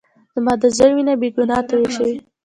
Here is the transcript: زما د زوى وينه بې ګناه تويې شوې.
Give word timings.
زما 0.33 0.53
د 0.61 0.63
زوى 0.77 0.91
وينه 0.95 1.13
بې 1.21 1.29
ګناه 1.35 1.61
تويې 1.67 1.89
شوې. 1.95 2.15